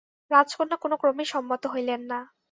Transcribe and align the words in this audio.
রাজকন্যা 0.31 0.77
কোন 0.77 0.91
ক্রমেই 1.01 1.27
সম্মত 1.33 1.63
হইলেন 1.73 2.01
না। 2.11 2.19